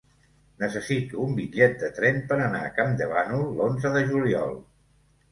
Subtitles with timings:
[0.61, 4.57] Necessito un bitllet de tren per anar a Campdevànol l'onze de juliol.